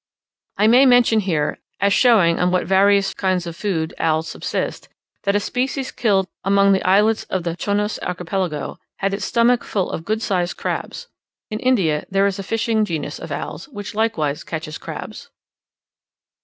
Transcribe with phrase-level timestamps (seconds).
[0.57, 4.89] I may here mention, as showing on what various kinds of food owls subsist,
[5.25, 9.91] that a species killed among the islets of the Chonos Archipelago, had its stomach full
[9.91, 11.07] of good sized crabs.
[11.51, 15.29] In India there is a fishing genus of owls, which likewise catches crabs.